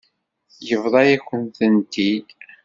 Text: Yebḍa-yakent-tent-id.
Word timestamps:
Yebḍa-yakent-tent-id. 0.67 2.27